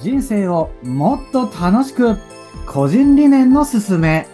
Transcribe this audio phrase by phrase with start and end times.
[0.00, 2.16] 人生をもっと楽しく
[2.66, 4.28] 個人理念のすすめ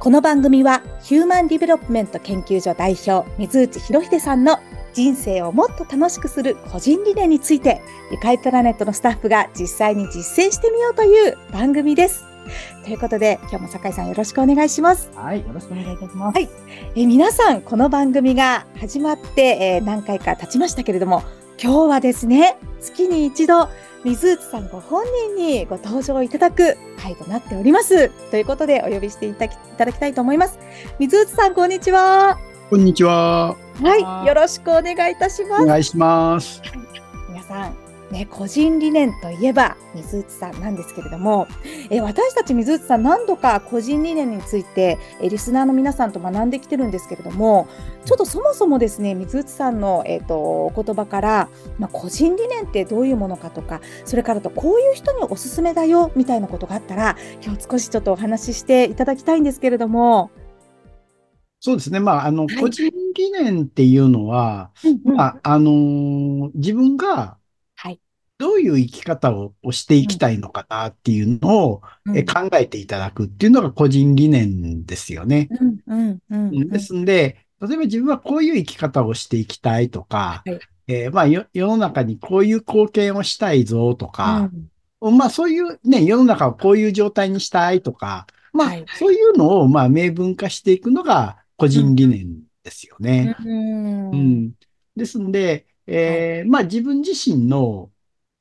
[0.00, 4.58] この番組はヒューマンディベロップメント研究所代表水内博秀さんの
[4.92, 7.80] 人生をもっと楽しくする個人理念について
[8.10, 12.24] ゆかいプラネットのスタッフが実際に実践してみようという番組です。
[12.84, 15.10] ということで今日も酒井さんよろしくお願いします。
[15.14, 16.34] はい、よろしくお願いいたします。
[16.34, 16.48] はい
[16.96, 21.22] えー皆さんこの番組が始まって、えー何回か経ちましたけれども
[21.62, 23.68] 今日はですね月に一度
[24.02, 30.58] 水内さんご本人にご登場いただく回となっておりますということでお呼びしていただきいただきたいと思います
[30.98, 32.38] 水内さんこんにちは
[32.70, 33.56] こんにちは。
[33.82, 36.62] はいよろしくお願いいたしますお願いします。
[37.28, 41.46] 皆さんね、個人理念といえば水内さんなんですけれども、
[41.90, 47.68] え私たち水内さん何度か個人理念についてえリスナーの皆さんと学んできてるんですけれども
[48.04, 51.48] ちょっとそもそもですね水内さんの、えー、とお言葉から、
[51.78, 60.30] まあ、個人理念ってどういうものかとかそれからとこういう人におすすめだよみたいなことがあったら今日少しちょっとお話ししていただきたいんですけれども。
[61.62, 62.00] そうですね。
[62.00, 67.39] まあ、あの、い個人理念っていうのは、うんうんまあ、あのー自分がはい
[68.40, 72.16] どういう生き方ををしていきたいのかなっていうのを、うん。
[72.16, 75.50] え考えていただくっていうのが個人理念ですよね。
[76.70, 80.58] ですんで、例えば自分はこういう生き方をしていきたいとか、はい。
[80.88, 84.50] えーまあ、よ世の中にこういう貢献をしたいぞとか、
[85.02, 85.18] うん。
[85.18, 88.86] まあそういうね、世の中をこういう状態にしたいとか、まあはい。
[88.98, 93.36] そういうのをまあ明文化していくのが個人理念ですよね。
[93.38, 94.10] うん。
[94.10, 94.52] うん。
[94.96, 97.90] ですんで、えーまあ自分自身の、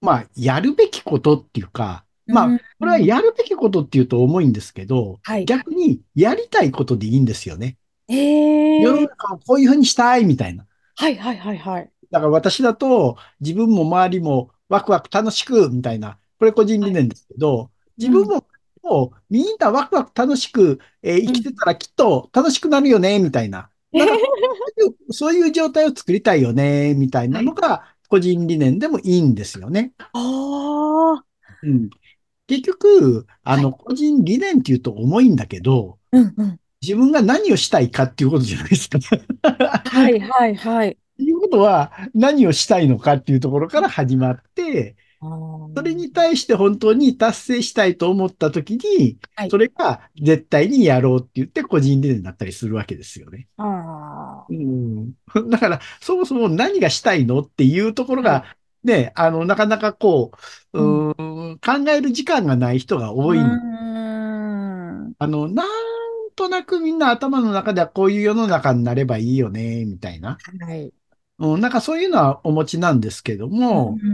[0.02, 7.78] まあやるべきことっていうか、まうんあこれはやるべきことっていうと重いんですけど、はい逆にやりたいことでいいんですよね。
[8.08, 10.66] えー世の中をこういうふうにしたいみたいな。
[10.96, 11.90] はいはいはいはい。
[12.12, 18.46] だから私だと自分も周りもワクワク楽しくみたいな、これ個人理念ですけど、自分も
[18.84, 23.70] もうみんなワクワク楽しく、えー生きてたらきっと楽しくなるよね、みたいな。
[25.12, 29.94] そういう状態を作りたいよね、みたいなのが個人理念でもいいんですよね。
[29.98, 31.24] ああ。
[31.64, 31.90] うん、
[32.48, 36.60] 結局、あの、個人理念っていうと重いんだけど、うんうん。
[36.82, 39.00] 自分が何をしたいかっていうことじゃないですか。
[39.86, 40.98] はいはいはい。
[41.18, 53.48] ということは、何をしたいのかっていうところから始まって、それに対して本当に達成したいと思ったときに、はいそれが絶対にやろうって言って個人理念だったりするわけですよね。
[53.58, 53.64] あ
[54.50, 55.14] うん、
[55.50, 58.46] だから、そもそも何がしたいのっていうところが、
[58.84, 60.32] ね、あの、なかなかこ
[60.74, 63.14] う、うーん考える時間がない人があ。
[63.14, 63.46] 多いの。
[63.46, 65.68] うーんあの、なん
[66.36, 70.38] となくみんな頭の中ではこういう世の中になればいいよね、みたいな。
[70.62, 70.94] はい。
[71.40, 74.06] うん、なんかそういうのはお持ちなんですけども、う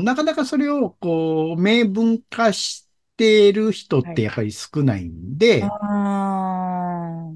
[0.00, 5.68] んなかなかそれをこう、明文化している人ってやっぱり少ないんで、あ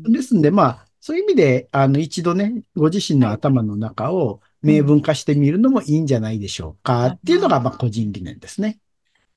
[0.04, 8.79] ーですんで、まあ、そういう意味で、あの、一度ね、ご自身の頭の中を明文化してみるのもいいんじゃないでしょうか、っていうのが、まあ、個人理念ですね。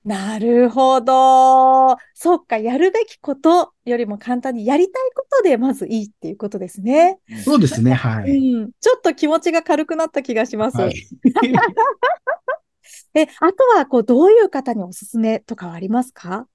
[0.06, 1.98] なるほど。
[2.14, 7.19] そっか、やるべきことよりも簡単にやりたいことでまずいいっていうことですね。
[7.44, 8.31] そうですね、はい。
[8.31, 8.72] うん。
[8.80, 10.78] ちょっと気持ちが軽くなった気がします。
[10.78, 11.08] はい。
[13.14, 16.48] え、あとは、こう、どういう方におすすめとかはありますか？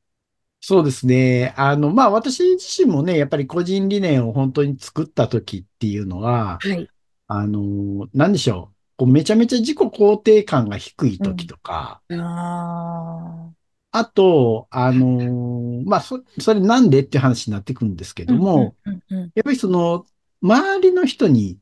[0.66, 1.52] そうですね。
[1.58, 6.88] あの、まあ、私自身もね、やっぱり個人理念を本当に作った時っていうのは、はい。
[7.26, 8.74] あの、なんでしょう。
[8.96, 13.50] こうめちゃめちゃ自己肯定感が低い時とか、あ
[13.90, 20.06] あと、あのまあ、そ、それなんでっていう話になってくるんですけーども、、うんうんうんやっぱりその、
[20.40, 21.58] 周りの人に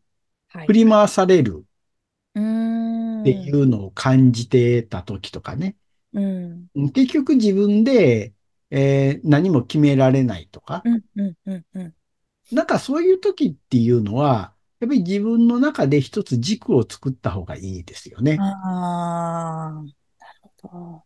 [0.50, 1.64] はい振り回される
[2.38, 5.74] っていうのを感じてた時とかね。
[6.12, 8.32] うん結局自分で、
[8.74, 11.94] えー何も決められないとか、うんうんうんうん
[12.50, 18.36] なんかそういう時っていうのは、やっぱり自分の中で一つ軸を作った方がいいですよね。
[18.40, 19.94] ああ、なる
[20.60, 21.04] ほど。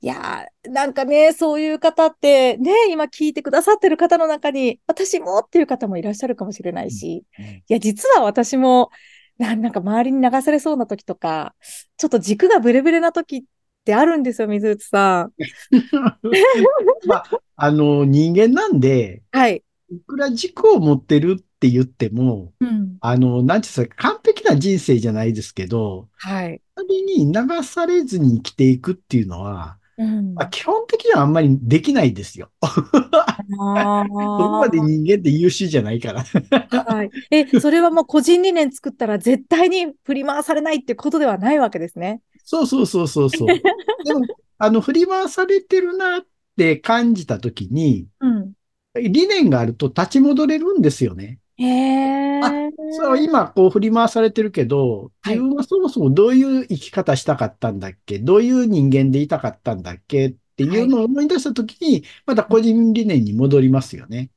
[0.00, 8.90] いやー、なんかね、そういう方って、ね、今聞いてくださってる方の中に、私もっていう方もいらっしゃるかもしれないし、うんいや、実は私も、
[9.38, 11.54] ななんか周りに流されそうな時とか、
[11.96, 13.44] ちょっと軸がブレブレな時
[13.84, 15.32] ってあるんですよ、水内さん。
[17.06, 17.24] まあ、
[17.56, 19.62] あの、人間なんで、はい。
[19.90, 22.96] いくら軸を持ってるって言っても、うん。
[23.00, 26.62] あの、なんていうんですか、完璧な人生じゃないですけど、はい。
[26.76, 30.34] 周りに流されずに生きていくっていうのは、うん。
[30.34, 32.50] まあ、基本的にはあんまりできないですよ。
[32.62, 36.24] あそこまで人間って優秀じゃないから。
[36.24, 37.10] はい。
[37.30, 42.22] え、それはもう個人理念作ったら絶対に振り回されないってことではないわけですね。
[42.44, 43.48] そうそうそうそうそう。
[44.04, 44.26] でも、
[44.58, 46.20] あの、振り回されてるなっ
[46.56, 48.52] て感じたときに、うん。
[48.94, 51.40] 理念があると立ち戻れるんですよね。
[51.56, 52.40] へえ。
[52.40, 52.52] あ
[52.92, 58.18] そう、今、こう振り回されてるけど、はい自分はそもそもどういう生き方したかったんだっけ？
[58.20, 60.28] どういう人間でいたかったんだっけ？
[60.28, 64.30] っていうのを思い出したときに、また個人理念に戻りますよね。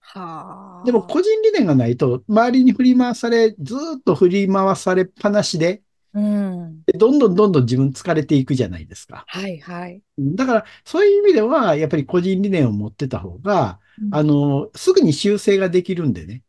[0.00, 0.84] はあ。
[0.84, 5.82] でも、個人理念がないと、周りに振り回され、ずーっと振り回されっぱなしで、
[6.14, 6.84] うん。
[6.86, 9.24] でどんどんどんどん自分疲れていくじゃないですか。
[9.26, 10.02] はいはい。
[10.18, 13.80] だから、そういう意味では、やっぱり個人理念を持ってた方が、
[14.10, 16.42] あの、すぐに修正ができるんでね。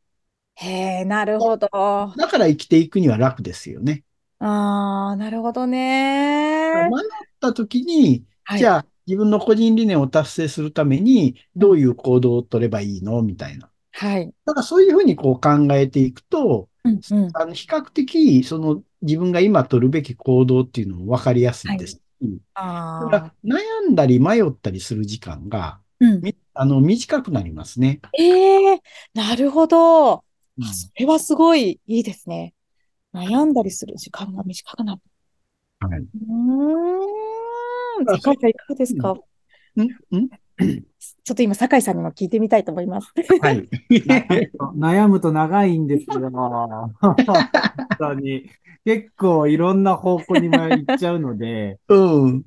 [0.56, 1.70] へえ、なるほど。
[1.72, 4.04] あだから生きていくには楽ですよね。
[4.40, 6.90] あ、なるほどね。
[6.90, 7.10] 迷っ
[7.40, 13.22] た時に、はいじゃあ自分の個人理念を達成するためにどういう行動を取ればいいの？
[13.22, 13.72] みたいな。
[13.96, 14.34] はい。
[14.46, 17.30] だからそういうふうにこう考えていくと、うんうん。
[17.34, 26.22] あの比較的その自分が今取るべき行動っていうのも分かりやすいですし、あだから悩んだり迷ったりする時間がうん。
[26.22, 28.02] みあの短くなりますね。
[28.18, 28.82] ええ、
[29.14, 30.24] なるほど。
[30.62, 32.54] それはすごいいいですね。
[33.14, 35.02] 悩んだりする時間が短くなる。
[35.80, 38.16] はい、うーん。
[38.18, 39.14] いかがですか？
[39.78, 40.30] んん
[41.24, 43.14] ちょっと今、酒井さんにも聞いてみたいと思います。
[43.42, 43.70] はい。
[44.78, 46.30] 悩むと長いんですよ。
[47.00, 47.16] 本
[47.98, 48.50] 当に。
[48.86, 52.44] 結構いろんな方向に行っちゃうので、 うん。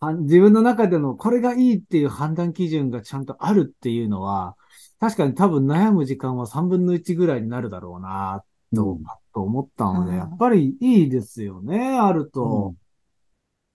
[0.00, 4.54] は自分の中でのこれがいいっていう判断基準がちゃんとあるっていうのは、
[5.00, 8.44] 確かに多分悩む時間は3分の1ぐらいになるだろうな、
[8.74, 9.02] と、うん
[9.34, 12.74] と思ったので、うんやっぱりいいですよね、あると。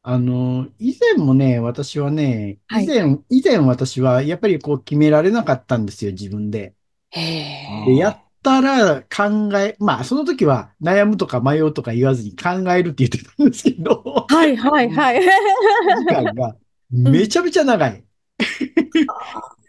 [0.05, 6.75] あの、以前もね、私はね、はい以前、以前私はやっぱりこう決められなかったんですよ、自分で。
[7.11, 7.85] へえ。
[7.85, 15.21] で、やったら考え、まあ、その時は悩むとか迷うとか言わずに考えるって言ってたんですけど、はいはいはい。
[15.21, 16.57] 時間が
[16.91, 18.03] めちゃめちゃ長い。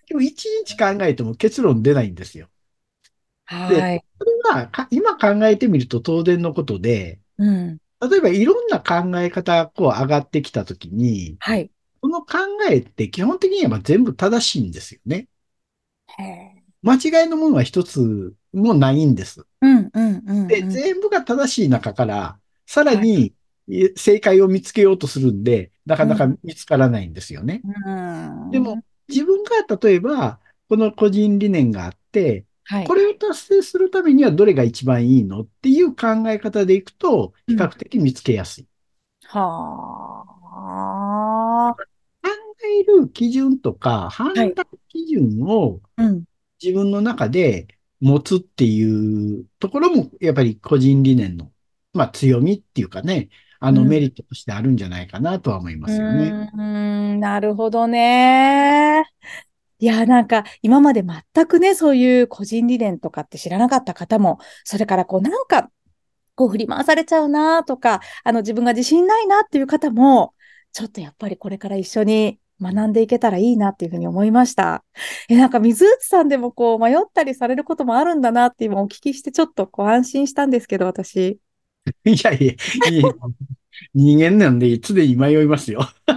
[0.08, 2.48] でも一日考えても結論出ないんですよ。
[3.44, 4.04] はい。
[4.18, 7.78] それはか今考えてみると当然のことで、うん。
[8.08, 11.70] 例えばいろんな考え方がこう上がってきた時に、はい。
[12.00, 12.38] この考
[12.70, 15.28] えって基本的には全部正しいんですよね。
[16.82, 19.46] 間違いのものは一つもないんです。
[19.62, 20.70] うんうんうんで、うん。
[20.70, 23.32] 全部が正しい中から、さらに
[23.70, 27.62] え正解を見つけようとするんで、なかなか見つからないんですよね。
[27.64, 32.94] うんでも、自分が例えば、この個人理念があって、はいこ。
[32.94, 38.66] れを達成するためにはどれが一番いいのっていう考え方でいくと、比較的見つけやすい。
[39.26, 40.24] は
[41.72, 41.74] あ。
[42.22, 42.30] 考
[42.80, 44.52] える基準とか判断
[44.88, 46.24] 基準をうん。
[46.62, 47.68] 自分の中で
[48.00, 51.52] 持つっていうところも、やっぱり個人理念の、
[51.92, 53.28] まあ強みっていうかね、
[53.60, 56.50] あのうんメリットとしてあるんじゃないかなとは思いますよね。
[56.54, 56.60] うー
[57.16, 59.04] ん、なるほどね。
[59.84, 65.70] いや、なんか、今まで全くね、そういう個人理念とかって知らなかった方も、それからこう、なんか、
[66.36, 70.32] こう振り回されちゃうなとか、あの、自分が自信ないなっていう方も、
[70.72, 74.82] ちょっとやっぱりこれから一緒に学んでいけたらいいなっていうふうに思いました。
[75.28, 81.38] え、なんか水内さんでもこう迷ったりされることもあるんだなって今お聞きしてちょっとこう安心したんですけど、私。
[82.06, 82.54] いやいや、
[82.90, 83.12] いや
[83.92, 85.86] 人間なんで常に迷いますよ。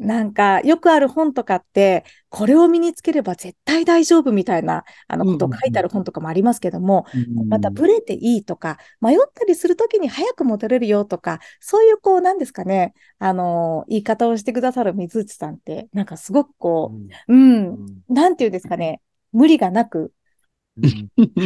[0.00, 7.04] なんか、よくある本とかって、これを身につければ絶対大丈夫みたいな、あの、ことを書いてある本とかもありますけども、
[7.48, 16.94] また、ブレていいとか、迷ったりするときに早く戻れるよとか、そういう、こう、なんですかね、あの、言い方をしてくださる水内さんって、なんかすごくこ
[17.28, 20.14] う、うん、なんていうんですかね、無理がなく、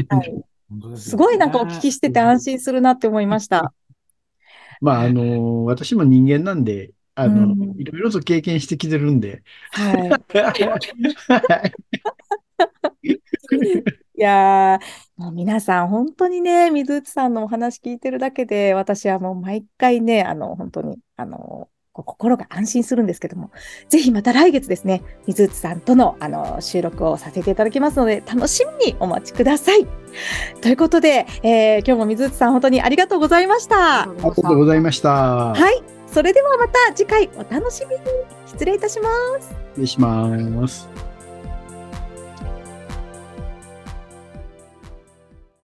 [0.09, 0.45] はい、
[0.97, 3.75] すごいなんかお聞きしてて安心するなって思いました。
[4.85, 9.43] まあ、あの、私も人間なんで、あの、うんいろいろと経験してきてるんで。
[9.71, 10.23] はい。
[14.17, 14.81] いやー、
[15.17, 23.51] もう皆さん、本当にね、水内さんのお話聞いてるだけで、私はもう毎回ね、あの、本当に、あの、こう心が安心するんですけども、
[23.89, 29.87] ぜひまた来月ですね、水内さんとの、あの、収録をさせていただきますので、楽しみにお待ちください。
[30.61, 34.03] ということで、えー今日も水内さん、本当にありがとうございました。
[34.03, 35.11] ありがとうございました。
[35.55, 35.83] はい。
[36.13, 38.03] それではまた次回お楽しみに。
[38.47, 39.09] 失礼いたしま
[39.41, 39.55] す。
[39.75, 41.14] 失礼します。